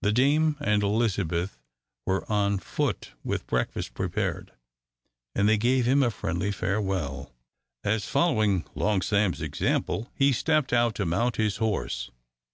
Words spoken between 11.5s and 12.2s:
horse.